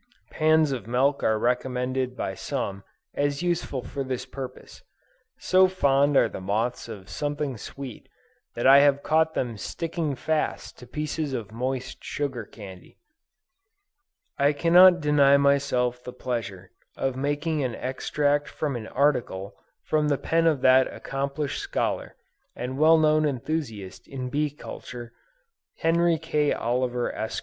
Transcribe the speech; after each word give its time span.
Pans 0.31 0.71
of 0.71 0.87
milk 0.87 1.21
are 1.21 1.37
recommended 1.37 2.17
by 2.17 2.33
some 2.33 2.83
as 3.13 3.43
useful 3.43 3.83
for 3.83 4.03
this 4.03 4.25
purpose. 4.25 4.81
So 5.37 5.67
fond 5.67 6.17
are 6.17 6.27
the 6.27 6.41
moths 6.41 6.87
of 6.89 7.07
something 7.07 7.55
sweet, 7.55 8.09
that 8.55 8.65
I 8.65 8.79
have 8.79 9.03
caught 9.03 9.35
them 9.35 9.57
sticking 9.57 10.15
fast 10.15 10.79
to 10.79 10.87
pieces 10.87 11.33
of 11.33 11.51
moist 11.51 12.03
sugar 12.03 12.45
candy. 12.45 12.97
I 14.39 14.53
cannot 14.53 15.01
deny 15.01 15.37
myself 15.37 16.03
the 16.03 16.13
pleasure 16.13 16.71
of 16.97 17.15
making 17.15 17.63
an 17.63 17.75
extract 17.75 18.47
from 18.49 18.75
an 18.75 18.87
article 18.87 19.53
from 19.83 20.07
the 20.07 20.17
pen 20.17 20.47
of 20.47 20.61
that 20.61 20.91
accomplished 20.91 21.59
scholar, 21.59 22.15
and 22.55 22.79
well 22.79 22.97
known 22.97 23.23
enthusiast 23.23 24.07
in 24.07 24.29
bee 24.31 24.49
culture, 24.49 25.13
Henry 25.77 26.17
K. 26.17 26.51
Oliver, 26.53 27.13
Esq. 27.13 27.39